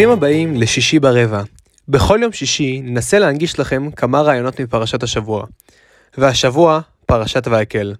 ברוכים 0.00 0.18
הבאים 0.18 0.56
לשישי 0.56 0.98
ברבע. 0.98 1.42
בכל 1.88 2.18
יום 2.22 2.32
שישי 2.32 2.80
ננסה 2.84 3.18
להנגיש 3.18 3.58
לכם 3.58 3.90
כמה 3.90 4.20
רעיונות 4.20 4.60
מפרשת 4.60 5.02
השבוע. 5.02 5.44
והשבוע, 6.18 6.80
פרשת 7.06 7.46
ויקל, 7.50 7.94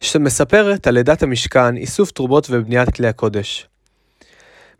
שמספרת 0.00 0.86
על 0.86 0.94
לידת 0.94 1.22
המשכן, 1.22 1.76
איסוף 1.76 2.10
תרומות 2.10 2.46
ובניית 2.50 2.94
כלי 2.94 3.08
הקודש. 3.08 3.68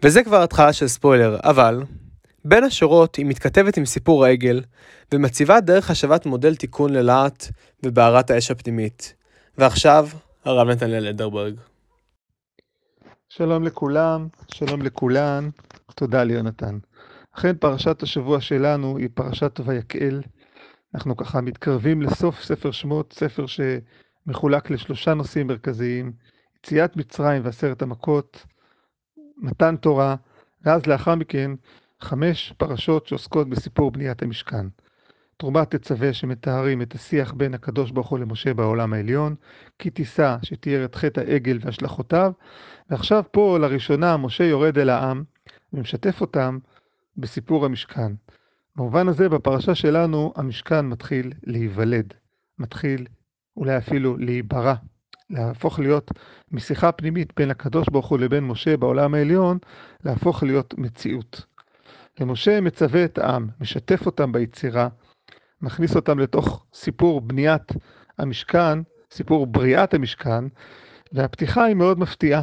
וזה 0.03 0.23
כבר 0.23 0.43
התחלה 0.43 0.73
של 0.73 0.89
ספוילר, 0.89 1.37
אבל 1.45 1.83
בין 2.45 2.65
השורות 2.65 3.17
היא 3.17 3.27
מתכתבת 3.27 3.77
עם 3.77 3.87
סיפור 3.87 4.25
העגל, 4.25 4.63
ומציבה 5.15 5.61
דרך 5.61 5.91
השבת 5.91 6.27
מודל 6.27 6.55
תיקון 6.57 6.93
ללהט 6.93 7.47
ובערת 7.83 8.31
האש 8.31 8.51
הפנימית. 8.51 9.15
ועכשיו, 9.59 10.09
הרב 10.45 10.69
נתנאל 10.69 11.07
אלדרברג. 11.07 11.55
שלום 13.33 13.65
לכולם, 13.65 14.29
שלום 14.55 14.83
לכולן, 14.83 15.49
תודה 15.95 16.25
ליונתן. 16.25 16.79
אכן 17.33 17.57
פרשת 17.57 18.03
השבוע 18.03 18.41
שלנו 18.41 18.97
היא 18.97 19.09
פרשת 19.15 19.61
ויקהל. 19.65 20.23
אנחנו 20.95 21.17
ככה 21.17 21.41
מתקרבים 21.41 22.03
לסוף 22.03 22.43
ספר 22.43 22.71
שמות, 22.71 23.13
ספר 23.13 23.45
שמחולק 23.47 24.71
לשלושה 24.71 25.15
נושאים 25.15 25.47
מרכזיים, 25.47 26.13
יציאת 26.59 26.97
מצרים 26.97 27.45
ועשרת 27.45 27.83
המכות, 27.83 28.47
מתן 29.37 29.77
תורה, 29.77 30.17
ואז 30.63 30.87
לאחר 30.87 31.15
מכן 31.15 31.51
חמש 32.01 32.53
פרשות 32.59 33.07
שעוסקות 33.07 33.49
בסיפור 33.49 33.91
בניית 33.91 34.23
המשכן. 34.23 34.67
תרומת 35.41 35.75
תצווה 35.75 36.13
שמתארים 36.13 36.83
את 36.83 36.95
השיח 36.95 37.33
בין 37.33 37.55
הקדוש 37.55 37.91
ברוך 37.91 38.09
הוא 38.09 38.19
למשה 38.19 38.55
בעולם 38.55 38.93
העליון, 38.93 39.35
כי 39.79 39.91
תישא 39.91 40.37
שתיאר 40.43 40.85
את 40.85 40.95
חטא 40.95 41.21
העגל 41.21 41.59
והשלכותיו, 41.61 42.33
ועכשיו 42.91 43.25
פה 43.31 43.59
לראשונה 43.59 44.17
משה 44.17 44.45
יורד 44.45 44.79
אל 44.79 44.91
העם 44.91 45.23
ומשתף 45.73 46.21
אותם 46.21 46.59
בסיפור 47.17 47.65
המשכן. 47.65 48.13
במובן 48.77 49.09
הזה 49.09 49.29
בפרשה 49.29 49.75
שלנו 49.75 50.33
המשכן 50.37 50.87
מתחיל 50.87 51.33
להיוולד, 51.43 52.15
מתחיל 52.59 53.07
אולי 53.57 53.77
אפילו 53.77 54.17
להיברא, 54.17 54.75
להפוך 55.31 55.79
להיות 55.79 56.11
משיחה 56.53 56.93
פנימית 56.93 57.33
בין 57.37 57.51
הקדוש 57.51 57.89
ברוך 57.89 58.07
הוא 58.07 58.19
לבין 58.19 58.45
משה 58.45 58.77
בעולם 58.77 59.15
העליון, 59.15 59.59
להפוך 60.05 60.43
להיות 60.43 60.75
מציאות. 60.79 61.45
ומשה 62.21 62.61
מצווה 62.61 63.05
את 63.05 63.19
העם, 63.19 63.49
משתף 63.61 64.07
אותם 64.07 64.33
ביצירה, 64.33 64.89
מכניס 65.63 65.97
אותם 65.97 66.19
לתוך 66.19 66.67
סיפור 66.75 67.21
בניית 67.21 67.73
המשכן, 68.19 68.79
סיפור 69.11 69.47
בריאת 69.47 69.95
המשכן, 69.95 70.45
והפתיחה 71.13 71.65
היא 71.65 71.77
מאוד 71.77 71.99
מפתיעה. 71.99 72.43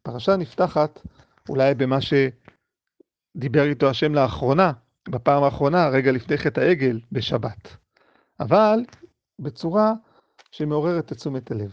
הפרשה 0.00 0.36
נפתחת 0.36 1.00
אולי 1.48 1.74
במה 1.74 1.98
שדיבר 2.00 3.64
איתו 3.64 3.90
השם 3.90 4.14
לאחרונה, 4.14 4.72
בפעם 5.08 5.42
האחרונה, 5.42 5.88
רגע 5.88 6.12
לפני 6.12 6.38
חטא 6.38 6.60
העגל, 6.60 7.00
בשבת. 7.12 7.76
אבל 8.40 8.78
בצורה 9.38 9.92
שמעוררת 10.52 11.12
את 11.12 11.18
תשומת 11.18 11.50
הלב. 11.50 11.72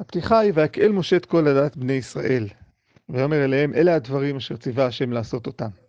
הפתיחה 0.00 0.38
היא, 0.38 0.52
ויקהל 0.54 0.92
משה 0.92 1.16
את 1.16 1.26
כל 1.26 1.48
עדת 1.48 1.76
בני 1.76 1.92
ישראל, 1.92 2.48
ויאמר 3.08 3.44
אליהם, 3.44 3.74
אלה 3.74 3.94
הדברים 3.94 4.36
אשר 4.36 4.56
ציווה 4.56 4.86
השם 4.86 5.12
לעשות 5.12 5.46
אותם. 5.46 5.85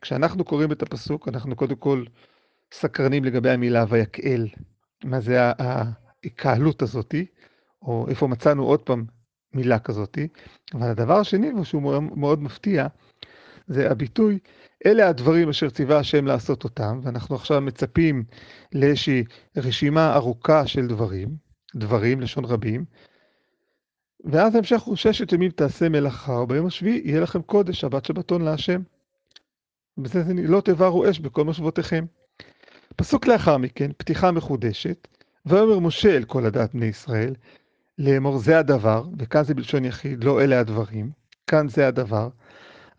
כשאנחנו 0.00 0.44
קוראים 0.44 0.72
את 0.72 0.82
הפסוק, 0.82 1.28
אנחנו 1.28 1.56
קודם 1.56 1.76
כל 1.76 2.04
סקרנים 2.72 3.24
לגבי 3.24 3.50
המילה 3.50 3.84
ויקהל. 3.88 4.48
מה 5.04 5.20
זה 5.20 5.38
ההקהלות 5.40 6.82
הזאתי, 6.82 7.26
או 7.82 8.06
איפה 8.08 8.26
מצאנו 8.26 8.64
עוד 8.64 8.82
פעם 8.82 9.04
מילה 9.54 9.78
כזאתי. 9.78 10.28
אבל 10.74 10.90
הדבר 10.90 11.16
השני, 11.18 11.50
שהוא 11.64 11.82
מאוד, 11.82 12.02
מאוד 12.02 12.42
מפתיע, 12.42 12.86
זה 13.66 13.90
הביטוי, 13.90 14.38
אלה 14.86 15.08
הדברים 15.08 15.48
אשר 15.48 15.70
ציווה 15.70 15.98
השם 15.98 16.26
לעשות 16.26 16.64
אותם, 16.64 17.00
ואנחנו 17.02 17.36
עכשיו 17.36 17.60
מצפים 17.60 18.24
לאיזושהי 18.72 19.24
רשימה 19.56 20.14
ארוכה 20.14 20.66
של 20.66 20.86
דברים, 20.86 21.36
דברים, 21.76 22.20
לשון 22.20 22.44
רבים, 22.44 22.84
ואז 24.24 24.54
ההמשך 24.54 24.80
הוא 24.80 24.96
ששת 24.96 25.32
ימים 25.32 25.50
תעשה 25.50 25.88
מלאכה, 25.88 26.32
וביום 26.32 26.66
השביעי 26.66 27.02
יהיה 27.04 27.20
לכם 27.20 27.42
קודש, 27.42 27.80
שבת 27.80 28.04
שבתון 28.04 28.42
להשם. 28.42 28.82
ובזה 29.98 30.22
זה 30.22 30.32
לא 30.34 30.60
תבערו 30.60 31.10
אש 31.10 31.20
בכל 31.20 31.44
מושבותיכם. 31.44 32.04
פסוק 32.96 33.26
לאחר 33.26 33.56
מכן, 33.56 33.90
פתיחה 33.96 34.30
מחודשת, 34.30 35.08
ויאמר 35.46 35.78
משה 35.78 36.16
אל 36.16 36.24
כל 36.24 36.46
הדת 36.46 36.74
בני 36.74 36.86
ישראל, 36.86 37.34
לאמור 37.98 38.38
זה 38.38 38.58
הדבר, 38.58 39.04
וכאן 39.18 39.44
זה 39.44 39.54
בלשון 39.54 39.84
יחיד, 39.84 40.24
לא 40.24 40.40
אלה 40.42 40.60
הדברים, 40.60 41.10
כאן 41.46 41.68
זה 41.68 41.88
הדבר, 41.88 42.28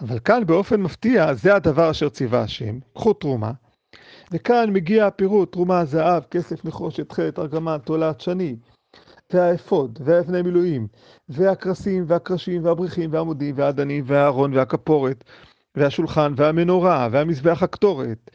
אבל 0.02 0.20
כאן 0.20 0.46
באופן 0.46 0.82
מפתיע, 0.82 1.34
זה 1.34 1.56
הדבר 1.56 1.92
אשר 1.92 2.09
ציווה 2.09 2.42
השם, 2.42 2.80
קחו 2.96 3.14
תרומה, 3.14 3.52
וכאן 4.32 4.70
מגיע 4.74 5.08
הפירוט, 5.08 5.52
תרומה, 5.52 5.86
זהב, 5.86 6.24
כסף, 6.24 6.66
נחושת, 6.66 7.12
חטא, 7.12 7.42
ארגמן, 7.42 7.78
תולעת, 7.86 8.22
שני, 8.22 8.56
והאפוד, 9.34 10.00
והאבני 10.06 10.42
מילואים, 10.42 10.88
והקרסים, 11.30 12.04
והקרשים, 12.08 12.66
והבריחים, 12.66 13.14
והעמודים, 13.14 13.56
והאדנים, 13.58 14.04
והארון, 14.08 14.54
והכפורת, 14.54 15.24
והשולחן, 15.75 16.34
והמנורה, 16.35 17.09
והמזבח 17.12 17.63
הקטורת, 17.63 18.31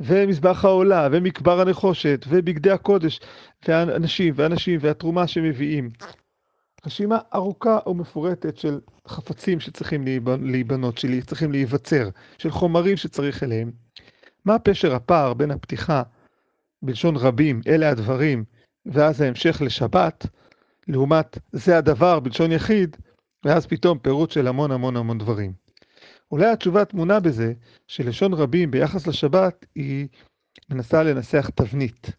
ומזבח 0.00 0.64
העולה, 0.64 1.08
ומקבר 1.12 1.60
הנחושת, 1.60 2.24
ובגדי 2.28 2.70
הקודש, 2.70 3.20
והאנשים, 3.68 4.34
והנשים, 4.36 4.78
והתרומה 4.82 5.26
שמביאים. 5.26 5.90
רשימה 6.86 7.18
ארוכה 7.34 7.78
ומפורטת 7.86 8.56
של 8.56 8.80
חפצים 9.08 9.60
שצריכים 9.60 10.04
להיבנות, 10.42 10.98
שצריכים 10.98 11.52
להיווצר, 11.52 12.08
של 12.38 12.50
חומרים 12.50 12.96
שצריך 12.96 13.42
אליהם. 13.42 13.70
מה 14.44 14.58
פשר 14.58 14.94
הפער 14.94 15.34
בין 15.34 15.50
הפתיחה 15.50 16.02
בלשון 16.82 17.16
רבים, 17.16 17.60
אלה 17.66 17.90
הדברים, 17.90 18.44
ואז 18.86 19.20
ההמשך 19.20 19.62
לשבת, 19.62 20.26
לעומת 20.88 21.38
זה 21.52 21.78
הדבר 21.78 22.20
בלשון 22.20 22.52
יחיד, 22.52 22.96
ואז 23.44 23.66
פתאום 23.66 23.98
פירוט 23.98 24.30
של 24.30 24.46
המון 24.46 24.70
המון 24.70 24.96
המון 24.96 25.18
דברים. 25.18 25.65
אולי 26.30 26.46
התשובה 26.46 26.84
טמונה 26.84 27.20
בזה 27.20 27.52
שלשון 27.86 28.34
רבים 28.34 28.70
ביחס 28.70 29.06
לשבת 29.06 29.66
היא 29.74 30.08
מנסה 30.70 31.02
לנסח 31.02 31.50
תבנית. 31.54 32.10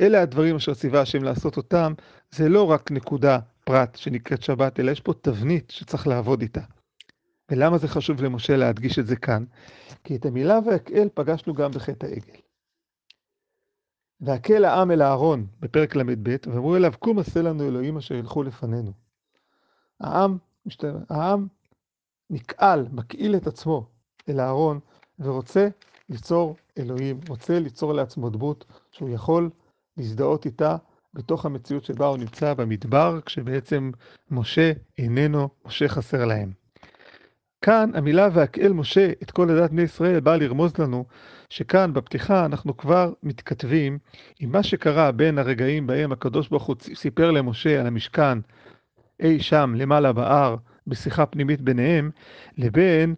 אלה 0.00 0.22
הדברים 0.22 0.56
אשר 0.56 0.74
ציווה 0.74 1.00
השם 1.00 1.22
לעשות 1.22 1.56
אותם, 1.56 1.92
זה 2.30 2.48
לא 2.48 2.70
רק 2.70 2.90
נקודה, 2.90 3.38
פרט 3.64 3.96
שנקראת 3.96 4.42
שבת, 4.42 4.80
אלא 4.80 4.90
יש 4.90 5.00
פה 5.00 5.12
תבנית 5.20 5.70
שצריך 5.70 6.06
לעבוד 6.06 6.42
איתה. 6.42 6.60
ולמה 7.50 7.78
זה 7.78 7.88
חשוב 7.88 8.22
למשה 8.22 8.56
להדגיש 8.56 8.98
את 8.98 9.06
זה 9.06 9.16
כאן? 9.16 9.44
כי 10.04 10.16
את 10.16 10.26
המילה 10.26 10.58
ויקהל 10.66 11.08
פגשנו 11.14 11.54
גם 11.54 11.70
בחטא 11.70 12.06
העגל. 12.06 12.38
והקל 14.20 14.64
העם 14.64 14.90
אל 14.90 15.02
אהרון 15.02 15.46
בפרק 15.60 15.96
ל"ב, 15.96 16.36
ואמרו 16.46 16.76
אליו, 16.76 16.92
קום 16.98 17.18
עשה 17.18 17.42
לנו 17.42 17.68
אלוהים 17.68 17.96
אשר 17.96 18.14
ילכו 18.14 18.42
לפנינו. 18.42 18.92
העם, 20.00 20.38
העם 21.10 21.46
נקעל, 22.30 22.86
מקעיל 22.92 23.36
את 23.36 23.46
עצמו 23.46 23.86
אל 24.28 24.40
אהרון, 24.40 24.80
ורוצה 25.18 25.68
ליצור 26.08 26.56
אלוהים, 26.78 27.20
רוצה 27.28 27.58
ליצור 27.58 27.92
לעצמו 27.92 28.30
דמות 28.30 28.64
שהוא 28.90 29.10
יכול 29.10 29.50
להזדהות 29.96 30.46
איתה 30.46 30.76
בתוך 31.14 31.46
המציאות 31.46 31.84
שבה 31.84 32.06
הוא 32.06 32.18
נמצא 32.18 32.54
במדבר, 32.54 33.20
כשבעצם 33.26 33.90
משה 34.30 34.72
איננו, 34.98 35.48
משה 35.64 35.88
חסר 35.88 36.24
להם. 36.24 36.52
כאן 37.64 37.90
המילה 37.94 38.28
והקהל 38.32 38.72
משה 38.72 39.12
את 39.22 39.30
כל 39.30 39.50
עדת 39.50 39.70
בני 39.70 39.82
ישראל 39.82 40.20
באה 40.20 40.36
לרמוז 40.36 40.78
לנו 40.78 41.04
שכאן 41.50 41.92
בפתיחה 41.92 42.44
אנחנו 42.44 42.76
כבר 42.76 43.12
מתכתבים 43.22 43.98
עם 44.40 44.52
מה 44.52 44.62
שקרה 44.62 45.12
בין 45.12 45.38
הרגעים 45.38 45.86
בהם 45.86 46.12
הקדוש 46.12 46.48
ברוך 46.48 46.64
הוא 46.64 46.76
סיפר 46.94 47.30
למשה 47.30 47.80
על 47.80 47.86
המשכן 47.86 48.38
אי 49.20 49.40
שם 49.40 49.74
למעלה 49.76 50.12
בהר 50.12 50.56
בשיחה 50.86 51.26
פנימית 51.26 51.60
ביניהם, 51.60 52.10
לבין 52.58 53.14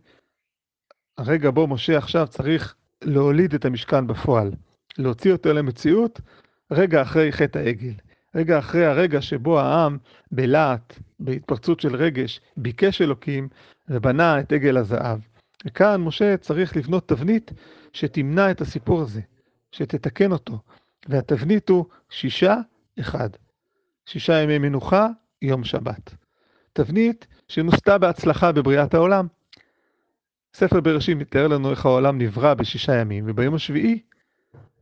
הרגע 1.18 1.50
בו 1.50 1.66
משה 1.66 1.98
עכשיו 1.98 2.26
צריך 2.26 2.74
להוליד 3.04 3.54
את 3.54 3.64
המשכן 3.64 4.06
בפועל, 4.06 4.50
להוציא 4.98 5.32
אותו 5.32 5.52
למציאות 5.52 6.20
רגע 6.70 7.02
אחרי 7.02 7.32
חטא 7.32 7.58
העגל. 7.58 7.92
רגע 8.34 8.58
אחרי 8.58 8.86
הרגע 8.86 9.22
שבו 9.22 9.60
העם 9.60 9.98
בלהט, 10.32 10.98
בהתפרצות 11.20 11.80
של 11.80 11.96
רגש, 11.96 12.40
ביקש 12.56 13.02
אלוקים 13.02 13.48
ובנה 13.88 14.40
את 14.40 14.52
עגל 14.52 14.76
הזהב. 14.76 15.20
וכאן 15.66 16.00
משה 16.00 16.36
צריך 16.36 16.76
לבנות 16.76 17.08
תבנית 17.08 17.52
שתמנע 17.92 18.50
את 18.50 18.60
הסיפור 18.60 19.02
הזה, 19.02 19.20
שתתקן 19.72 20.32
אותו. 20.32 20.58
והתבנית 21.08 21.68
הוא 21.68 21.84
שישה 22.10 22.56
אחד. 23.00 23.30
שישה 24.06 24.42
ימי 24.42 24.58
מנוחה, 24.58 25.06
יום 25.42 25.64
שבת. 25.64 26.14
תבנית 26.72 27.26
שנוסתה 27.48 27.98
בהצלחה 27.98 28.52
בבריאת 28.52 28.94
העולם. 28.94 29.26
ספר 30.54 30.80
בראשית 30.80 31.16
מתאר 31.16 31.48
לנו 31.48 31.70
איך 31.70 31.86
העולם 31.86 32.18
נברא 32.18 32.54
בשישה 32.54 32.94
ימים, 32.94 33.24
וביום 33.26 33.54
השביעי 33.54 34.00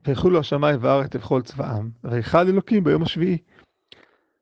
ויחולו 0.07 0.41
השמיים 0.41 0.79
והארץ 0.81 1.11
וכל 1.15 1.43
צבאם, 1.43 1.91
ויכל 2.05 2.39
אלוקים 2.39 2.85
ביום 2.85 3.03
השביעי. 3.03 3.39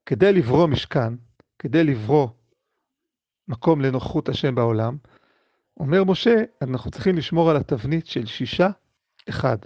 כדי 0.07 0.33
לברוא 0.33 0.67
משכן, 0.67 1.15
כדי 1.59 1.85
לברוא 1.85 2.29
מקום 3.49 3.81
לנוכחות 3.81 4.29
השם 4.29 4.55
בעולם, 4.55 4.97
אומר 5.81 6.05
משה, 6.05 6.35
אנחנו 6.63 6.91
צריכים 6.91 7.17
לשמור 7.17 7.51
על 7.51 7.57
התבנית 7.57 8.07
של 8.07 8.27
שישה, 8.27 8.71
אחד, 9.29 9.57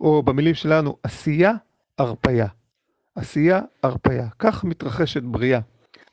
או 0.00 0.22
במילים 0.22 0.54
שלנו, 0.54 0.96
עשייה, 1.02 1.52
הרפייה. 1.98 2.46
עשייה, 3.14 3.60
הרפייה. 3.82 4.28
כך 4.38 4.64
מתרחשת 4.64 5.22
בריאה. 5.22 5.60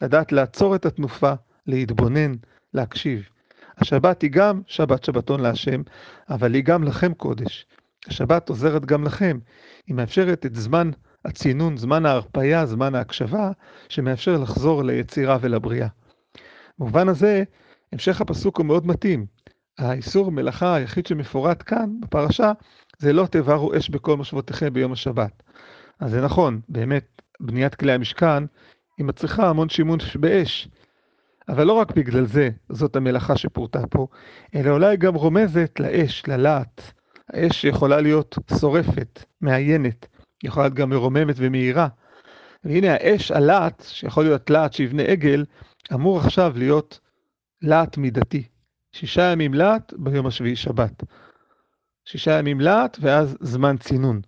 לדעת 0.01 0.31
לעצור 0.31 0.75
את 0.75 0.85
התנופה, 0.85 1.33
להתבונן, 1.67 2.33
להקשיב. 2.73 3.29
השבת 3.77 4.21
היא 4.21 4.31
גם 4.31 4.61
שבת 4.67 5.03
שבתון 5.03 5.39
להשם, 5.39 5.81
אבל 6.29 6.53
היא 6.53 6.63
גם 6.63 6.83
לכם 6.83 7.13
קודש. 7.13 7.65
השבת 8.07 8.49
עוזרת 8.49 8.85
גם 8.85 9.03
לכם. 9.03 9.39
היא 9.87 9.95
מאפשרת 9.95 10.45
את 10.45 10.55
זמן 10.55 10.91
הצינון, 11.25 11.77
זמן 11.77 12.05
ההרפייה, 12.05 12.65
זמן 12.65 12.95
ההקשבה, 12.95 13.51
שמאפשר 13.89 14.37
לחזור 14.37 14.83
ליצירה 14.83 15.37
ולבריאה. 15.41 15.87
במובן 16.79 17.09
הזה, 17.09 17.43
המשך 17.93 18.21
הפסוק 18.21 18.57
הוא 18.57 18.65
מאוד 18.65 18.87
מתאים. 18.87 19.25
האיסור 19.77 20.31
מלאכה 20.31 20.75
היחיד 20.75 21.05
שמפורט 21.05 21.63
כאן, 21.65 21.99
בפרשה, 21.99 22.51
זה 22.97 23.13
לא 23.13 23.27
תבערו 23.31 23.77
אש 23.77 23.89
בכל 23.89 24.17
מושבותיכם 24.17 24.73
ביום 24.73 24.91
השבת. 24.91 25.43
אז 25.99 26.11
זה 26.11 26.21
נכון, 26.21 26.61
באמת, 26.69 27.21
בניית 27.39 27.75
כלי 27.75 27.91
המשכן, 27.91 28.43
היא 28.97 29.05
מצריכה 29.05 29.49
המון 29.49 29.69
שימוש 29.69 30.15
באש. 30.15 30.69
אבל 31.49 31.63
לא 31.63 31.73
רק 31.73 31.91
בגלל 31.95 32.25
זה, 32.25 32.49
זאת 32.69 32.95
המלאכה 32.95 33.37
שפורטה 33.37 33.87
פה, 33.87 34.07
אלא 34.55 34.71
אולי 34.71 34.97
גם 34.97 35.15
רומזת 35.15 35.79
לאש, 35.79 36.23
ללהט. 36.27 36.81
האש 37.29 37.63
יכולה 37.63 38.01
להיות 38.01 38.35
שורפת, 38.59 39.23
מעיינת, 39.41 40.07
יכולה 40.43 40.65
להיות 40.65 40.77
גם 40.77 40.89
מרוממת 40.89 41.35
ומהירה. 41.37 41.87
והנה 42.63 42.93
האש, 42.93 43.31
הלהט, 43.31 43.83
שיכול 43.87 44.23
להיות 44.23 44.49
להט 44.49 44.73
שיבנה 44.73 45.03
עגל, 45.03 45.45
אמור 45.93 46.19
עכשיו 46.19 46.53
להיות 46.55 46.99
להט 47.61 47.97
מידתי. 47.97 48.43
שישה 48.91 49.31
ימים 49.31 49.53
להט, 49.53 49.93
ביום 49.97 50.25
השביעי 50.25 50.55
שבת. 50.55 51.03
שישה 52.05 52.39
ימים 52.39 52.59
להט, 52.59 52.97
ואז 53.01 53.37
זמן 53.41 53.77
צינון. 53.77 54.21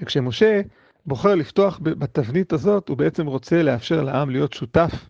וכשמשה 0.00 0.60
בוחר 1.06 1.34
לפתוח 1.34 1.80
בתבנית 1.82 2.52
הזאת, 2.52 2.88
הוא 2.88 2.96
בעצם 2.96 3.26
רוצה 3.26 3.62
לאפשר 3.62 4.02
לעם 4.02 4.30
להיות 4.30 4.52
שותף, 4.52 5.08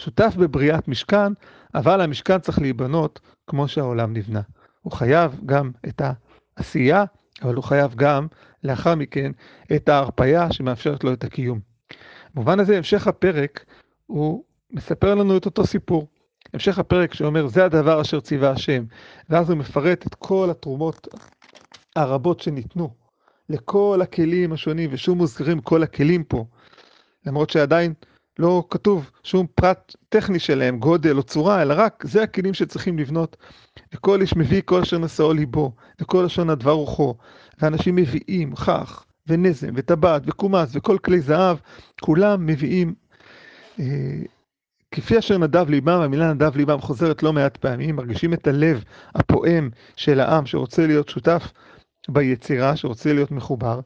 שותף 0.00 0.34
בבריאת 0.36 0.88
משכן, 0.88 1.32
אבל 1.74 2.00
המשכן 2.00 2.38
צריך 2.38 2.58
להיבנות 2.58 3.20
כמו 3.46 3.68
שהעולם 3.68 4.12
נבנה. 4.12 4.40
הוא 4.80 4.92
חייב 4.92 5.40
גם 5.46 5.70
את 5.88 6.02
העשייה, 6.58 7.04
אבל 7.42 7.54
הוא 7.54 7.64
חייב 7.64 7.94
גם, 7.94 8.26
לאחר 8.64 8.94
מכן, 8.94 9.32
את 9.76 9.88
ההרפייה 9.88 10.52
שמאפשרת 10.52 11.04
לו 11.04 11.12
את 11.12 11.24
הקיום. 11.24 11.60
במובן 12.34 12.60
הזה, 12.60 12.76
המשך 12.76 13.06
הפרק, 13.06 13.64
הוא 14.06 14.44
מספר 14.70 15.14
לנו 15.14 15.36
את 15.36 15.46
אותו 15.46 15.66
סיפור. 15.66 16.08
המשך 16.54 16.78
הפרק 16.78 17.14
שאומר, 17.14 17.46
זה 17.46 17.64
הדבר 17.64 18.00
אשר 18.00 18.20
ציווה 18.20 18.50
השם, 18.50 18.84
ואז 19.30 19.50
הוא 19.50 19.58
מפרט 19.58 20.06
את 20.06 20.14
כל 20.14 20.48
התרומות 20.50 21.08
הרבות 21.96 22.40
שניתנו 22.40 22.90
לכל 23.48 24.00
הכלים 24.02 24.52
השונים, 24.52 24.90
ושוב 24.92 25.16
מוזכרים 25.16 25.60
כל 25.60 25.82
הכלים 25.82 26.24
פה, 26.24 26.44
למרות 27.26 27.50
שעדיין 27.50 27.94
לא 28.38 28.64
כתוב 28.70 29.10
שום 29.22 29.46
פרט 29.54 29.96
טכני 30.08 30.38
שלהם, 30.38 30.78
גודל 30.78 31.16
או 31.16 31.22
צורה, 31.22 31.62
אלא 31.62 31.74
רק 31.76 32.04
זה 32.06 32.22
הכלים 32.22 32.54
שצריכים 32.54 32.98
לבנות. 32.98 33.36
וכל 33.94 34.20
איש 34.20 34.36
מביא 34.36 34.62
כל 34.64 34.80
אשר 34.80 34.98
נשאו 34.98 35.32
ליבו, 35.32 35.72
וכל 36.00 36.22
לשון 36.26 36.50
הדבר 36.50 36.72
רוחו, 36.72 37.14
ואנשים 37.60 37.96
מביאים 37.96 38.54
כך, 38.54 39.04
ונזם, 39.26 39.72
וטבעת, 39.74 40.22
וקומץ, 40.26 40.70
וכל 40.72 40.98
כלי 40.98 41.20
זהב, 41.20 41.56
כולם 42.00 42.46
מביאים 42.46 42.94
אה, 43.80 43.84
כפי 44.90 45.18
אשר 45.18 45.38
נדב 45.38 45.70
ליבם, 45.70 46.00
המילה 46.00 46.32
נדב 46.32 46.56
ליבם 46.56 46.80
חוזרת 46.80 47.22
לא 47.22 47.32
מעט 47.32 47.56
פעמים, 47.56 47.96
מרגישים 47.96 48.32
את 48.32 48.46
הלב 48.46 48.84
הפועם 49.14 49.70
של 49.96 50.20
העם 50.20 50.46
שרוצה 50.46 50.86
להיות 50.86 51.08
שותף 51.08 51.52
ביצירה, 52.08 52.76
שרוצה 52.76 53.12
להיות 53.12 53.30
מחובר. 53.30 53.80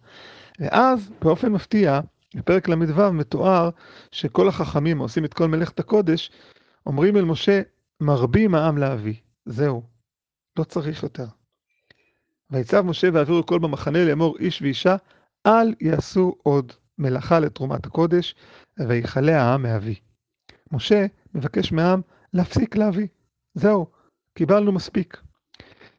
ואז, 0.61 1.11
באופן 1.23 1.53
מפתיע, 1.53 2.01
בפרק 2.35 2.69
ל"ו 2.69 3.13
מתואר 3.13 3.71
שכל 4.13 4.49
החכמים 4.49 4.99
העושים 4.99 5.25
את 5.25 5.35
כל 5.35 5.49
מלאכת 5.49 5.81
הקודש, 5.81 6.31
אומרים 6.87 7.17
אל 7.17 7.25
משה, 7.25 7.63
מרבים 8.01 8.55
העם 8.55 8.79
להביא. 8.79 9.15
זהו, 9.47 9.83
לא 10.59 10.65
צריך 10.65 11.03
יותר. 11.03 11.27
ויצב 12.51 12.81
משה 12.81 13.09
ויעבירו 13.13 13.47
כל 13.47 13.59
במחנה 13.59 14.05
לאמור 14.05 14.37
איש 14.39 14.63
ואישה, 14.63 14.97
אל 15.47 15.75
יעשו 15.81 16.35
עוד 16.43 16.73
מלאכה 16.99 17.41
לתרומת 17.41 17.87
הקודש, 17.87 18.35
ויכלה 18.89 19.43
העם 19.43 19.63
מאבי. 19.63 19.95
משה 20.73 21.07
מבקש 21.35 21.73
מהעם 21.73 22.01
להפסיק 22.33 22.77
להביא. 22.77 23.07
זהו, 23.55 23.87
קיבלנו 24.35 24.73
מספיק. 24.73 25.21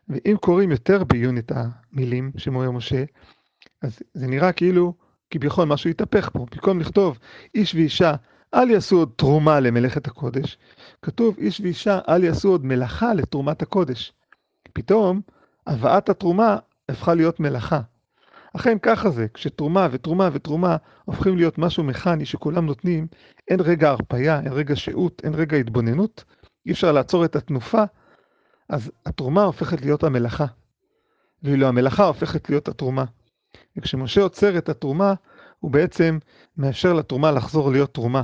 ואם 0.10 0.36
קוראים 0.42 0.72
יותר 0.72 1.04
בעיון 1.04 1.38
את 1.38 1.52
המילים 1.56 2.32
שמורה 2.38 2.72
משה, 2.72 3.04
אז 3.82 4.00
זה 4.14 4.28
נראה 4.28 4.52
כאילו 4.52 4.94
כביכול 5.32 5.66
משהו 5.66 5.90
התהפך 5.90 6.30
פה. 6.34 6.46
במקום 6.52 6.80
לכתוב 6.80 7.20
איש 7.56 7.76
ואישה 7.76 8.14
אל 8.54 8.70
יעשו 8.70 8.98
עוד 8.98 9.12
תרומה 9.16 9.60
למלאכת 9.60 10.08
הקודש, 10.08 10.58
כתוב 11.02 11.36
איש 11.38 11.62
ואישה 11.62 12.00
אל 12.10 12.24
יעשו 12.24 12.50
עוד 12.50 12.66
מלאכה 12.66 13.14
לתרומת 13.14 13.62
הקודש. 13.62 14.14
פתאום 14.74 15.22
הבאת 15.68 16.10
התרומה 16.10 16.58
הפכה 16.90 17.14
להיות 17.14 17.40
מלאכה. 17.40 17.82
אכן 18.56 18.78
ככה 18.80 19.10
זה, 19.10 19.28
כשתרומה 19.34 19.88
ותרומה 19.92 20.30
ותרומה 20.34 20.78
הופכים 21.06 21.38
להיות 21.38 21.58
משהו 21.58 21.84
מכני 21.84 22.26
שכולם 22.26 22.66
נותנים, 22.66 23.08
אין 23.48 23.60
רגע 23.60 23.90
הרפייה, 23.90 24.40
אין 24.40 24.54
רגע 24.54 24.76
שהות, 24.76 25.22
אין 25.24 25.34
רגע 25.34 25.58
התבוננות, 25.58 26.24
אי 26.66 26.72
אפשר 26.72 26.92
לעצור 26.92 27.26
את 27.26 27.36
התנופה, 27.36 27.84
אז 28.70 28.92
התרומה 29.06 29.44
הופכת 29.44 29.82
להיות 29.82 30.04
המלאכה. 30.04 30.46
ואילו 31.44 31.68
המלאכה 31.68 32.06
הופכת 32.06 32.50
להיות 32.50 32.68
התרומה. 32.68 33.06
וכשמשה 33.78 34.22
עוצר 34.22 34.58
את 34.58 34.70
התרומה, 34.70 35.14
הוא 35.60 35.72
בעצם 35.72 36.18
מאפשר 36.58 36.94
לתרומה 36.94 37.32
לחזור 37.32 37.72
להיות 37.72 37.94
תרומה. 37.94 38.22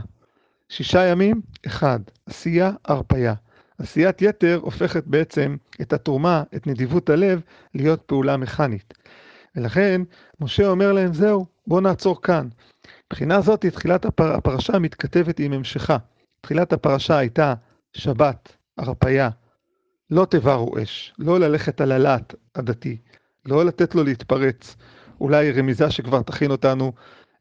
שישה 0.70 1.06
ימים, 1.06 1.42
אחד, 1.66 2.00
עשייה, 2.26 2.72
הרפייה. 2.86 3.34
עשיית 3.80 4.22
יתר 4.22 4.60
הופכת 4.62 5.04
בעצם 5.06 5.56
את 5.82 5.94
התרומה, 5.94 6.44
את 6.56 6.68
נדיבות 6.68 7.10
הלב, 7.10 7.42
להיות 7.74 8.02
פעולה 8.02 8.38
מכנית. 8.38 8.94
ולכן 9.56 10.02
משה 10.40 10.68
אומר 10.68 10.94
להם, 10.94 11.14
זהו, 11.14 11.46
בואו 11.68 11.82
נעצור 11.82 12.22
כאן. 12.22 12.48
מבחינה 13.08 13.42
זאת, 13.42 13.66
תחילת 13.66 14.06
הפר... 14.06 14.34
הפרשה 14.34 14.80
מתכתבת 14.80 15.40
עם 15.40 15.54
המשכה. 15.54 15.98
תחילת 16.42 16.74
הפרשה 16.74 17.18
הייתה 17.18 17.54
שבת, 17.94 18.58
הרפייה, 18.78 19.30
לא 20.12 20.28
תבערו 20.30 20.76
אש, 20.84 21.14
לא 21.20 21.40
ללכת 21.40 21.82
על 21.82 21.92
הלהט 21.92 22.34
הדתי, 22.56 22.98
לא 23.46 23.66
לתת 23.66 23.96
לו 23.96 24.04
להתפרץ. 24.04 24.76
אולי 25.22 25.52
רמיזה 25.52 25.92
שכבר 25.92 26.22
תכין 26.22 26.52
אותנו 26.52 26.94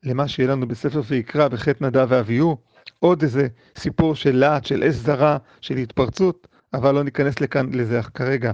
למה 0.02 0.28
שיהיה 0.28 0.48
לנו 0.48 0.68
בספר 0.68 1.00
ויקרא 1.08 1.48
בחטא 1.48 1.84
נדב 1.84 2.06
ואביהו, 2.08 2.56
עוד 2.98 3.22
איזה 3.22 3.48
סיפור 3.78 4.14
של 4.14 4.36
להט, 4.36 4.64
של 4.64 4.84
אש 4.84 4.94
זרה, 4.94 5.38
של 5.60 5.76
התפרצות, 5.76 6.48
אבל 6.74 6.94
לא 6.94 7.04
ניכנס 7.04 7.40
לכאן 7.40 7.74
לזה 7.74 8.00
כרגע. 8.14 8.52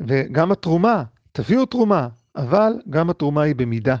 וגם 0.00 0.52
התרומה, 0.52 1.02
תביאו 1.32 1.66
תרומה, 1.66 2.08
אבל 2.36 2.72
גם 2.90 3.10
התרומה 3.10 3.42
היא 3.42 3.54
במידה, 3.54 3.96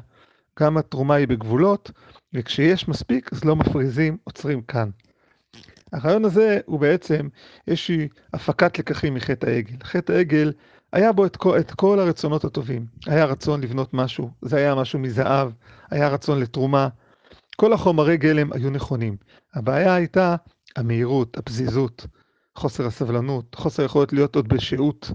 גם 0.60 0.76
התרומה 0.76 1.14
היא 1.14 1.28
בגבולות, 1.28 1.90
וכשיש 2.34 2.88
מספיק 2.88 3.32
אז 3.32 3.44
לא 3.44 3.56
מפריזים, 3.56 4.16
עוצרים 4.24 4.62
כאן. 4.62 4.90
הרעיון 5.92 6.24
הזה 6.24 6.58
הוא 6.66 6.80
בעצם 6.80 7.28
איזושהי 7.68 8.08
הפקת 8.32 8.78
לקחים 8.78 9.14
מחטא 9.14 9.46
העגל. 9.46 9.76
חטא 9.84 10.12
העגל, 10.12 10.52
היה 10.92 11.12
בו 11.12 11.26
את 11.26 11.36
כל, 11.36 11.58
את 11.58 11.70
כל 11.70 12.00
הרצונות 12.00 12.44
הטובים. 12.44 12.86
היה 13.06 13.24
רצון 13.24 13.60
לבנות 13.60 13.94
משהו, 13.94 14.30
זה 14.42 14.56
היה 14.56 14.74
משהו 14.74 14.98
מזהב, 14.98 15.50
היה 15.90 16.08
רצון 16.08 16.40
לתרומה. 16.40 16.88
כל 17.56 17.72
החומרי 17.72 18.16
גלם 18.16 18.52
היו 18.52 18.70
נכונים. 18.70 19.16
הבעיה 19.54 19.94
הייתה 19.94 20.36
המהירות, 20.76 21.38
הפזיזות, 21.38 22.06
חוסר 22.56 22.86
הסבלנות, 22.86 23.54
חוסר 23.54 23.82
יכולת 23.82 24.12
להיות 24.12 24.36
עוד 24.36 24.48
בשהות. 24.48 25.10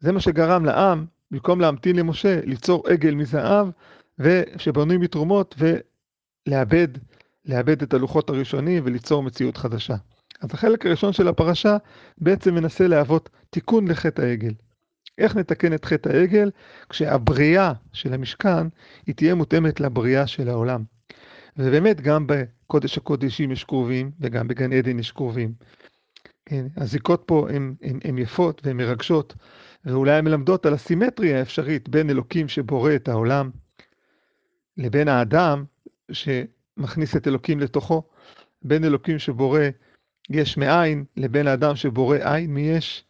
זה 0.00 0.12
מה 0.12 0.20
שגרם 0.20 0.64
לעם 0.64 1.06
במקום 1.30 1.60
להמתין 1.60 1.96
למשה, 1.96 2.40
ליצור 2.44 2.88
עגל 2.88 3.14
מזהב 3.14 3.68
שבנוי 4.56 4.96
מתרומות 4.96 5.54
ולאבד 5.58 6.88
לאבד 7.44 7.82
את 7.82 7.94
הלוחות 7.94 8.30
הראשונים 8.30 8.82
וליצור 8.86 9.22
מציאות 9.22 9.56
חדשה. 9.56 9.96
אז 10.40 10.48
החלק 10.52 10.86
הראשון 10.86 11.12
של 11.12 11.28
הפרשה 11.28 11.76
בעצם 12.18 12.54
מנסה 12.54 12.88
להוות 12.88 13.28
תיקון 13.50 13.88
לחטא 13.88 14.22
העגל. 14.22 14.52
איך 15.18 15.36
נתקן 15.36 15.74
את 15.74 15.84
חטא 15.84 16.08
העגל? 16.08 16.50
כשהבריאה 16.88 17.72
של 17.92 18.14
המשכן 18.14 18.66
היא 19.06 19.14
תהיה 19.14 19.34
מותאמת 19.34 19.80
לבריאה 19.80 20.26
של 20.26 20.48
העולם. 20.48 20.84
ובאמת 21.56 22.00
גם 22.00 22.26
בקודש 22.26 22.98
הקודשים 22.98 23.52
יש 23.52 23.64
קרובים 23.64 24.10
וגם 24.20 24.48
בגן 24.48 24.72
עדן 24.72 24.98
יש 24.98 25.12
קרובים. 25.12 25.52
כן, 26.46 26.66
הזיקות 26.76 27.22
פה 27.26 27.46
הן 28.04 28.18
יפות 28.18 28.60
והן 28.64 28.76
מרגשות, 28.76 29.34
ואולי 29.84 30.12
הן 30.12 30.24
מלמדות 30.24 30.66
על 30.66 30.74
הסימטריה 30.74 31.38
האפשרית 31.38 31.88
בין 31.88 32.10
אלוקים 32.10 32.48
שבורא 32.48 32.94
את 32.94 33.08
העולם, 33.08 33.50
לבין 34.76 35.08
האדם 35.08 35.64
שמכניס 36.12 37.16
את 37.16 37.28
אלוקים 37.28 37.60
לתוכו, 37.60 38.02
בין 38.62 38.84
אלוקים 38.84 39.18
שבורא 39.18 39.60
יש 40.30 40.56
מאין, 40.56 41.04
לבין 41.16 41.46
האדם 41.46 41.76
שבורא 41.76 42.16
עין 42.22 42.54
מיש, 42.54 43.04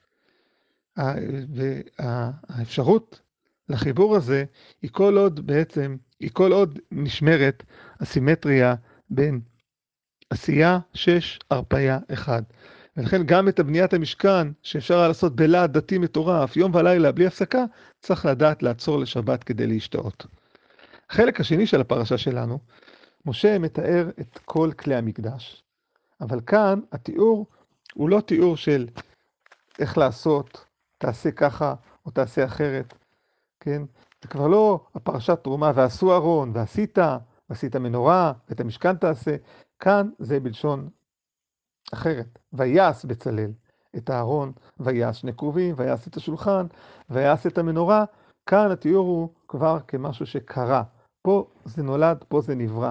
והאפשרות 1.99 3.21
לחיבור 3.69 4.17
הזה 4.17 4.45
היא 4.83 4.91
כל 4.93 5.17
עוד 5.19 5.47
בעצם, 5.47 5.97
היא 6.21 6.31
כל 6.33 6.53
עוד 6.53 6.79
נשמרת 6.93 7.63
הסימטריה 8.01 8.75
בין 9.11 9.41
עשייה 10.31 10.79
6, 10.95 11.39
הרפאיה 11.51 11.99
1. 12.13 12.45
ולכן 12.97 13.23
גם 13.27 13.49
את 13.49 13.59
הבניית 13.59 13.95
המשכן, 13.95 14.49
שאפשר 14.63 14.99
היה 14.99 15.09
לעשות 15.09 15.37
בלהט 15.37 15.71
דתי 15.71 15.99
מטורף, 15.99 16.57
יום 16.57 16.75
ולילה, 16.75 17.13
בלי 17.13 17.27
הפסקה, 17.27 17.65
צריך 18.01 18.27
לדעת 18.27 18.63
לעצור 18.63 18.99
לשבת 18.99 19.45
כדי 19.45 19.67
להשתאות. 19.67 20.27
החלק 21.11 21.41
השני 21.41 21.67
של 21.67 21.81
הפרשה 21.81 22.19
שלנו, 22.19 22.59
משה 23.27 23.59
מתאר 23.59 24.11
את 24.21 24.39
כל 24.45 24.71
כלי 24.79 24.95
המקדש, 24.95 25.65
אבל 26.21 26.41
כאן 26.47 26.81
התיאור 26.93 27.47
הוא 27.95 28.09
לא 28.09 28.21
תיאור 28.21 28.57
של 28.57 28.89
איך 29.79 29.99
לעשות, 29.99 30.65
תעשה 30.99 31.31
ככה 31.31 31.75
או 32.07 32.11
תעשה 32.11 32.45
אחרת, 32.45 32.95
כן? 33.61 33.83
זה 34.23 34.29
כבר 34.29 34.49
לא 34.49 34.81
הפרשת 34.95 35.39
תרומה, 35.43 35.73
ועשו 35.75 36.15
ארון, 36.15 36.51
ועשית, 36.55 36.99
ועשית 37.51 37.77
מנורה, 37.77 38.33
ואת 38.49 38.61
המשכן 38.61 38.97
תעשה. 38.97 39.37
כאן 39.79 40.11
זה 40.19 40.41
בלשון 40.41 40.89
אחרת. 41.93 42.39
ויעש 42.53 43.05
בצלאל 43.05 43.51
את 43.97 44.11
הארון, 44.11 44.53
ויעש 44.81 45.21
שני 45.21 45.33
כרובים, 45.33 45.75
ויעש 45.79 46.09
את 46.09 46.17
השולחן, 46.17 46.67
ויעש 47.11 47.47
את 47.47 47.59
המנורה. 47.59 48.05
כאן 48.47 48.71
התיאור 48.71 49.07
הוא 49.07 49.29
כבר 49.49 49.79
כמשהו 49.89 50.27
שקרה. 50.27 50.83
פה 51.23 51.47
זה 51.65 51.83
נולד, 51.83 52.25
פה 52.29 52.41
זה 52.41 52.55
נברא. 52.55 52.91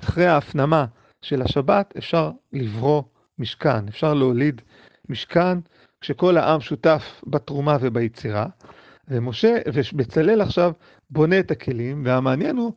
אחרי 0.00 0.26
ההפנמה 0.26 0.86
של 1.26 1.42
השבת 1.42 1.94
אפשר 1.98 2.30
לברוא 2.52 3.02
משכן, 3.38 3.88
אפשר 3.88 4.14
להוליד 4.14 4.60
משכן 5.08 5.58
כשכל 6.00 6.36
העם 6.36 6.60
שותף 6.60 7.22
בתרומה 7.26 7.76
וביצירה. 7.80 8.46
ומשה, 9.08 9.56
ובצלאל 9.66 10.40
עכשיו 10.40 10.72
בונה 11.10 11.38
את 11.38 11.50
הכלים, 11.50 12.02
והמעניין 12.06 12.56
הוא 12.56 12.72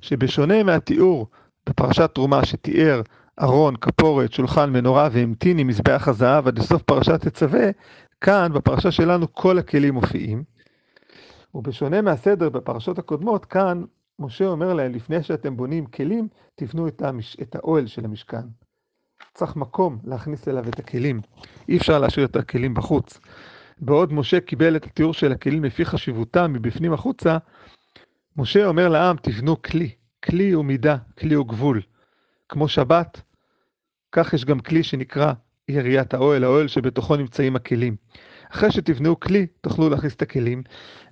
שבשונה 0.00 0.62
מהתיאור 0.62 1.26
בפרשת 1.68 2.10
תרומה 2.14 2.46
שתיאר 2.46 3.02
ארון, 3.42 3.76
כפורת, 3.76 4.32
שולחן, 4.32 4.70
מנורה 4.70 5.08
והמתין 5.12 5.58
עם 5.58 5.66
מזבח 5.66 6.08
הזהב 6.08 6.48
עד 6.48 6.58
לסוף 6.58 6.82
פרשת 6.82 7.20
תצווה, 7.28 7.70
כאן 8.20 8.52
בפרשה 8.54 8.90
שלנו 8.90 9.32
כל 9.32 9.58
הכלים 9.58 9.94
מופיעים. 9.94 10.44
ובשונה 11.54 12.02
מהסדר 12.02 12.48
בפרשות 12.48 12.98
הקודמות, 12.98 13.44
כאן 13.44 13.84
משה 14.18 14.46
אומר 14.46 14.74
להם, 14.74 14.92
לפני 14.92 15.22
שאתם 15.22 15.56
בונים 15.56 15.86
כלים, 15.86 16.28
תבנו 16.54 16.88
את, 16.88 17.02
המש... 17.02 17.36
את 17.42 17.56
האוהל 17.56 17.86
של 17.86 18.04
המשכן. 18.04 18.46
צריך 19.34 19.56
מקום 19.56 19.98
להכניס 20.04 20.48
אליו 20.48 20.68
את 20.68 20.78
הכלים. 20.78 21.20
אי 21.68 21.76
אפשר 21.76 21.98
להשאיר 21.98 22.26
את 22.26 22.36
הכלים 22.36 22.74
בחוץ. 22.74 23.18
בעוד 23.78 24.12
משה 24.12 24.40
קיבל 24.40 24.76
את 24.76 24.84
התיאור 24.84 25.14
של 25.14 25.32
הכלים 25.32 25.64
לפי 25.64 25.84
חשיבותם 25.84 26.52
מבפנים 26.52 26.92
החוצה, 26.92 27.38
משה 28.36 28.66
אומר 28.66 28.88
לעם, 28.88 29.16
תבנו 29.16 29.62
כלי. 29.62 29.90
כלי 30.24 30.50
הוא 30.50 30.64
מידה, 30.64 30.96
כלי 31.18 31.34
הוא 31.34 31.46
גבול. 31.46 31.82
כמו 32.48 32.68
שבת, 32.68 33.22
כך 34.12 34.32
יש 34.32 34.44
גם 34.44 34.60
כלי 34.60 34.82
שנקרא 34.82 35.32
יריית 35.68 36.14
האוהל, 36.14 36.44
האוהל 36.44 36.68
שבתוכו 36.68 37.16
נמצאים 37.16 37.56
הכלים. 37.56 37.96
אחרי 38.50 38.72
שתבנו 38.72 39.20
כלי, 39.20 39.46
תוכלו 39.60 39.88
להכניס 39.88 40.14
את 40.14 40.22
הכלים, 40.22 40.62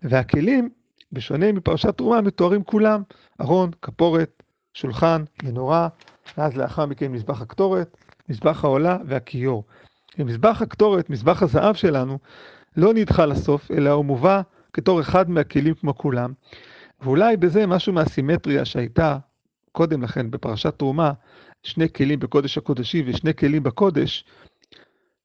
והכלים, 0.02 0.71
בשונה 1.12 1.52
מפרשת 1.52 1.97
תרומה, 1.97 2.21
מתוארים 2.21 2.64
כולם, 2.64 3.02
ארון, 3.40 3.71
כפורת, 3.83 4.42
שולחן, 4.75 5.25
מנורה, 5.42 5.88
ואז 6.38 6.57
לאחר 6.57 6.87
מכן 6.87 7.12
מזבח 7.12 7.40
הקטורת, 7.40 7.97
מזבח 8.28 8.64
העולה 8.64 8.99
והכיור. 9.07 9.64
ומזבח 10.19 10.62
הקטורת, 10.62 11.11
מזבח 11.11 11.42
הזהב 11.42 11.75
שלנו, 11.75 12.19
לא 12.76 12.95
נדחה 12.95 13.26
לסוף, 13.26 13.71
אלא 13.71 13.90
הוא 13.90 14.04
מובא 14.04 14.42
כתור 14.73 15.00
אחד 15.00 15.31
מהכלים 15.31 15.75
כמו 15.75 15.95
כולם. 15.95 16.33
ואולי 17.00 17.37
בזה 17.37 17.66
משהו 17.66 17.92
מהסימטריה 17.92 18.64
שהייתה 18.64 19.19
קודם 19.73 20.02
לכן 20.02 20.31
בפרשת 20.31 20.78
תרומה, 20.78 21.12
שני 21.62 21.92
כלים 21.92 22.19
בקודש 22.19 22.59
הקודשי 22.59 23.02
ושני 23.07 23.35
כלים 23.35 23.62
בקודש, 23.62 24.25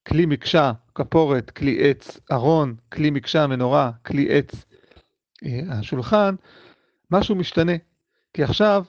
כלי 0.08 0.25
מקשה, 0.25 0.72
כפורת, 0.96 1.51
כלי 1.51 1.77
עץ, 1.89 2.20
ארון, 2.32 2.75
כלי 2.91 3.10
מקשה, 3.10 3.48
מנורה, 3.48 3.91
כלי 4.06 4.27
עץ, 4.29 4.65
השולחן, 5.70 6.36
משהו 7.12 7.36
משתנה. 7.36 7.74
כי 8.34 8.44
עכשיו. 8.44 8.84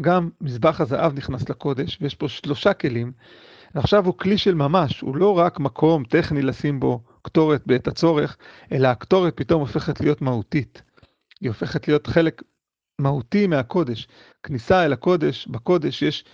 גם 0.00 0.30
מזבח 0.40 0.80
הזהב 0.80 1.14
נכנס 1.14 1.48
לקודש, 1.48 1.98
ויש 2.00 2.14
פה 2.14 2.28
שלושה 2.28 2.72
כלים, 2.72 3.12
ועכשיו 3.74 4.06
הוא 4.06 4.18
כלי 4.18 4.38
של 4.38 4.54
ממש, 4.54 5.00
הוא 5.00 5.16
לא 5.16 5.38
רק 5.38 5.60
מקום 5.60 6.04
טכני 6.04 6.42
לשים 6.42 6.80
בו 6.80 7.02
קטורת 7.22 7.62
בעת 7.66 7.88
הצורך, 7.88 8.36
אלא 8.72 8.88
הקטורת 8.88 9.36
פתאום 9.36 9.60
הופכת 9.60 10.00
להיות 10.00 10.22
מהותית. 10.22 10.82
היא 11.40 11.48
הופכת 11.48 11.88
להיות 11.88 12.06
חלק 12.06 12.42
מהותי 12.98 13.46
מהקודש. 13.46 14.08
כניסה 14.42 14.84
אל 14.84 14.92
הקודש, 14.92 15.46
בקודש 15.46 16.02
יש 16.02 16.24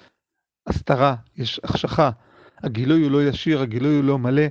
הסתרה, 0.67 1.15
יש 1.37 1.61
החשכה. 1.65 2.11
הגילוי 2.63 3.03
הוא 3.03 3.11
לא 3.11 3.25
ישיר, 3.25 3.61
הגילוי 3.61 3.95
הוא 3.97 4.05
לא 4.05 4.19
מלא. 4.19 4.47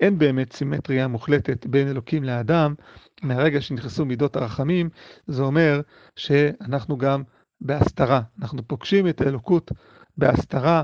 אין 0.00 0.18
באמת 0.18 0.52
סימטריה 0.52 1.08
מוחלטת 1.08 1.66
בין 1.66 1.88
אלוקים 1.88 2.24
לאדם. 2.24 2.74
מהרגע 3.22 3.60
שנכנסו 3.60 4.04
מידות 4.04 4.36
הרחמים, 4.36 4.88
זה 5.26 5.42
אומר 5.42 5.80
שאנחנו 6.16 6.98
גם 6.98 7.22
בהסתרה. 7.60 8.20
אנחנו 8.42 8.68
פוגשים 8.68 9.08
את 9.08 9.20
האלוקות 9.20 9.72
בהסתרה, 10.16 10.82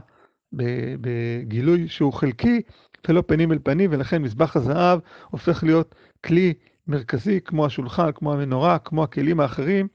בגילוי 0.53 1.89
שהוא 1.89 2.13
חלקי 2.13 2.63
ולא 3.09 3.23
פנים 3.27 3.53
אל 3.53 3.59
פנים, 3.63 3.91
ולכן 3.93 4.23
מזבח 4.23 4.57
הזהב 4.57 4.99
הופך 5.31 5.65
להיות 5.65 5.95
כלי 6.25 6.55
מרכזי 6.87 7.41
כמו 7.41 7.67
השולחן, 7.67 8.13
כמו 8.13 8.33
המנורה, 8.33 8.79
כמו 8.79 9.05
הכלים 9.05 9.41
האחרים, 9.41 9.89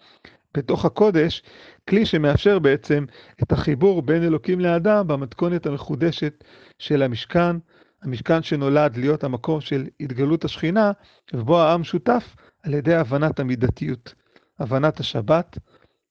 בתוך 0.57 0.85
הקודש, 0.85 1.43
כלי 1.89 2.05
שמאפשר 2.05 2.59
בעצם 2.59 3.05
את 3.43 3.51
החיבור 3.51 4.01
בין 4.01 4.23
אלוקים 4.23 4.59
לאדם 4.59 5.07
במתכונת 5.07 5.65
המחודשת 5.65 6.43
של 6.79 7.03
המשכן, 7.03 7.55
המשכן 8.03 8.43
שנולד 8.43 8.97
להיות 8.97 9.23
המקום 9.23 9.61
של 9.61 9.87
התגלות 9.99 10.45
השכינה, 10.45 10.91
ובו 11.33 11.59
העם 11.59 11.83
שותף 11.83 12.35
על 12.63 12.73
ידי 12.73 12.95
הבנת 12.95 13.39
המידתיות, 13.39 14.13
הבנת 14.59 14.99
השבת 14.99 15.57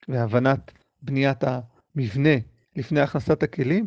והבנת 0.08 0.72
בניית 1.02 1.44
המבנה 1.44 2.36
לפני 2.76 3.00
הכנסת 3.00 3.42
הכלים, 3.42 3.86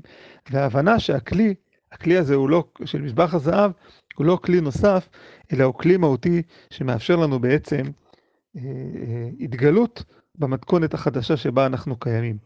וההבנה 0.50 1.00
שהכלי, 1.00 1.54
הכלי 1.92 2.18
הזה 2.18 2.36
הוא 2.36 2.50
לא, 2.50 2.64
של 2.86 3.02
מזבח 3.02 3.34
הזהב, 3.34 3.72
הוא 4.16 4.26
לא 4.26 4.40
כלי 4.44 4.62
נוסף, 4.62 5.10
אלא 5.54 5.64
הוא 5.64 5.74
כלי 5.74 5.98
מהותי 5.98 6.42
שמאפשר 6.70 7.16
לנו 7.16 7.40
בעצם 7.40 7.84
אה, 8.58 8.62
אה, 8.62 9.30
התגלות 9.40 10.04
במתכונת 10.36 10.94
החדשה 10.94 11.38
שבה 11.38 11.66
אנחנו 11.66 12.00
קיימים. 12.00 12.38